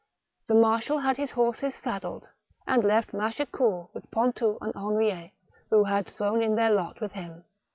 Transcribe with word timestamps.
The 0.47 0.55
marshal 0.55 0.97
had 0.97 1.17
his 1.17 1.29
horses 1.29 1.75
saddled, 1.75 2.27
and 2.65 2.83
left 2.83 3.13
Machecoul 3.13 3.91
with 3.93 4.09
Pontou 4.09 4.57
and 4.59 4.73
Henriet, 4.73 5.29
who 5.69 5.83
had 5.83 6.07
thrown 6.07 6.41
in 6.41 6.55
their 6.55 6.71
lot 6.71 6.99
with 6.99 7.11
him. 7.11 7.43